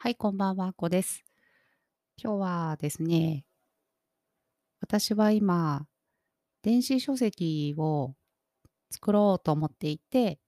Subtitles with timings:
[0.00, 1.24] はい、こんばんは、こです。
[2.22, 3.44] 今日はですね、
[4.80, 5.88] 私は今、
[6.62, 8.14] 電子書籍を
[8.92, 10.38] 作ろうと思っていて、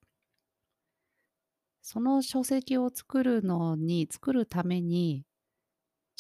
[1.83, 5.25] その書籍を作るのに作るために、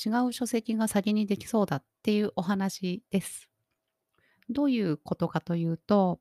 [0.05, 3.49] 違う書籍が先にできそうだっていうお話です。
[4.49, 6.19] どういうことかというと、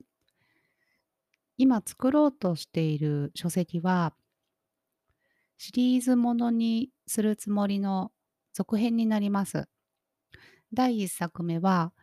[1.57, 4.13] 今作ろうとしている書籍は、
[5.59, 8.11] シリーズものにするつもりの
[8.53, 9.67] 続編になります。
[10.73, 11.93] 第1作目は、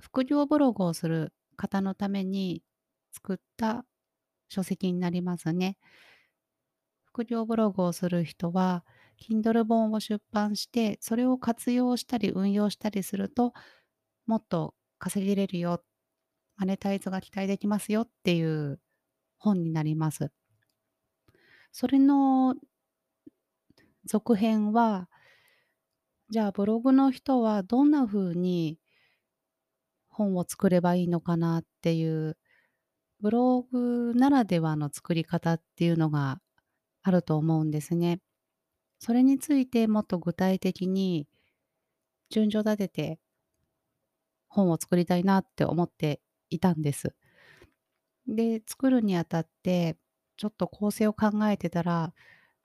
[0.00, 2.62] 副業ブログをする方のために
[3.12, 3.84] 作った
[4.48, 5.76] 書籍になりますね。
[7.06, 8.84] 副業ブログをする人は、
[9.20, 13.52] Kindle 本を出版して、それを活用したり運用したりすると、
[14.26, 15.82] もっと稼げれるよ、
[16.56, 18.80] マネタイズが期待できますよっていう
[19.38, 20.32] 本になります。
[21.72, 22.54] それの
[24.04, 25.08] 続編は、
[26.30, 28.78] じゃあブログの人はどんな風に
[30.08, 32.36] 本を作ればいいのかなっていう、
[33.20, 36.40] ブログならではの作り方っていうのが
[37.02, 38.20] あると思うんですね。
[39.00, 41.28] それについてもっと具体的に
[42.30, 43.18] 順序立てて
[44.48, 47.14] 本を作りたいなって思っていたんです。
[48.26, 49.96] で、作るにあたって、
[50.38, 52.14] ちょっと構成を考えてたら、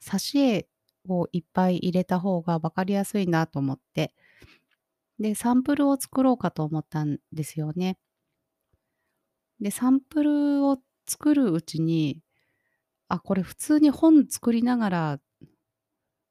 [0.02, 0.68] 挿絵
[1.10, 4.14] をいっぱい入れた方が分かりやすいなと思って、
[5.20, 7.98] で、サンプルを作ろうかと思ったんですよね。
[9.60, 12.22] で、サンプルを作るうちに、
[13.10, 15.20] あ、これ普通に本作りながら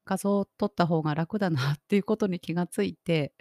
[0.05, 3.35] 画像を撮った方が楽だなっていうことに気がついて、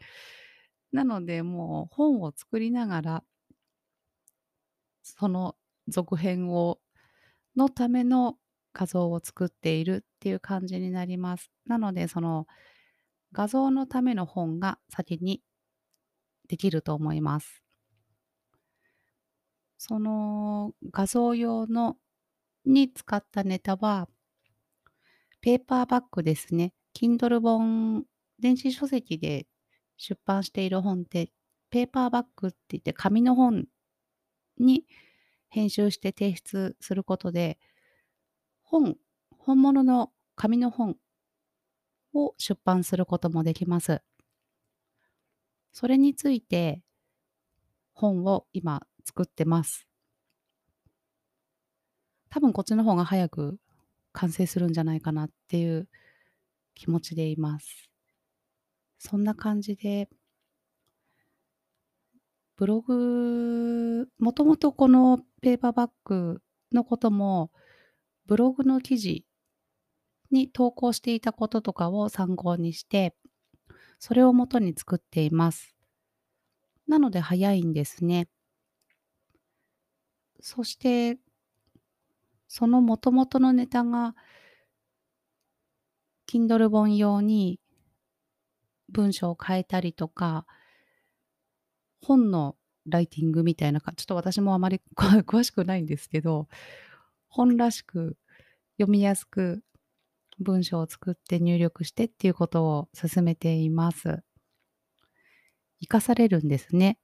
[0.92, 3.24] なのでもう本を作りながら、
[5.04, 5.56] その
[5.88, 6.80] 続編を
[7.56, 8.38] のための
[8.74, 11.52] 画像を作っているっていう感じになります。
[11.66, 12.48] なので、その
[13.34, 15.42] 画像のための本が先に
[16.48, 17.64] できると思います。
[19.78, 21.98] その画像用の
[22.66, 24.08] に使ったネタは、
[25.42, 26.74] ペーパーバッグですね。
[26.94, 28.06] Kindle 本、
[28.40, 29.48] 電子書籍で
[29.98, 31.32] 出版している本って、
[31.72, 33.66] ペーパーバッグって言って紙の本
[34.60, 34.86] に
[35.52, 37.60] 編集して提出することで、
[38.64, 38.96] 本、
[39.38, 40.96] 本物の紙の本
[42.14, 44.02] を出版することもできます。
[45.74, 46.82] それについて
[47.94, 49.88] 本を今作ってます。
[52.30, 53.60] 多分こっちの方が早く
[54.14, 55.90] 完成するんじゃないかなっていう
[56.76, 57.92] 気持ちでいます。
[59.00, 60.08] そんな感じで、
[62.56, 66.42] ブログ、もともとこのペーパーバッグ
[66.72, 67.52] のことも、
[68.28, 69.26] ブログの記事
[70.30, 73.16] に投稿していたこととかを参考にして、
[74.00, 75.76] それをもとに作っています。
[76.88, 78.28] なので早いんですね。
[80.40, 81.18] そして、
[82.48, 84.16] その元々のネタが、
[86.28, 87.60] Kindle 本用に
[88.90, 90.46] 文章を変えたりとか、
[92.02, 92.56] 本の
[92.86, 96.48] ライティングみたいなかちょっと私もあまり 詳しくないんですけど、
[97.30, 98.18] 本らしく
[98.78, 99.64] 読みやすく
[100.40, 104.24] 文章を作って入力してっていうことを進めています。
[105.82, 106.98] 活かされるんですね。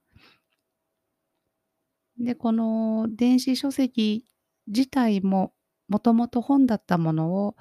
[2.18, 4.26] で、この電子書籍
[4.66, 5.52] 自体も
[5.88, 7.56] もともと本だったものを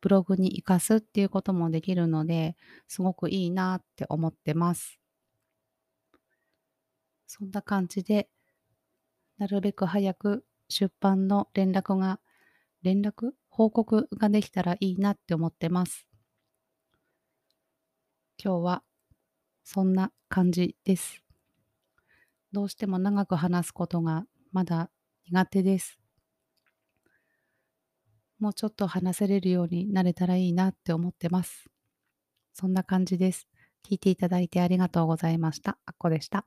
[0.00, 2.56] ブログに活かすっていうこともできるので、
[2.88, 4.98] すごくいいなって思ってます。
[7.26, 8.28] そんな感じで、
[9.38, 12.20] なるべく早く出版の連絡が、
[12.82, 16.06] 連絡報告ができたらいいなって思ってます。
[18.42, 18.82] 今日は
[19.64, 21.22] そんな感じです。
[22.52, 24.90] どうしても長く話すことがまだ
[25.26, 25.98] 苦手です。
[28.38, 31.66] もうちょっと話せれるようになれたらいいなって思ってます。
[32.52, 33.48] そんな感じです。
[33.88, 35.78] 聞いていただいてありがとうございました。
[35.86, 36.46] あっこでした。